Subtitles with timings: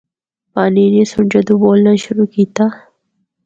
[0.53, 2.65] پانینی سنڑ جدوں بولنا شروع کیتا۔